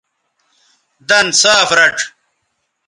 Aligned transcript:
دَن 1.09 1.27
صاف 1.41 1.69
رَڇھ 1.79 2.03